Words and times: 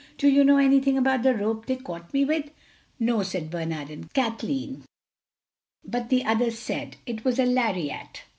Do 0.17 0.27
you 0.27 0.43
know 0.43 0.57
anything 0.57 0.97
about 0.97 1.21
the 1.21 1.35
rope 1.35 1.67
they 1.67 1.75
caught 1.75 2.11
me 2.11 2.25
with?" 2.25 2.49
"No," 2.99 3.21
said 3.21 3.51
Bernard 3.51 3.91
and 3.91 4.11
Kathleen. 4.13 4.83
But 5.85 6.09
the 6.09 6.25
others 6.25 6.57
said, 6.57 6.97
"It 7.05 7.23
was 7.23 7.37
a 7.37 7.45
lariat." 7.45 8.23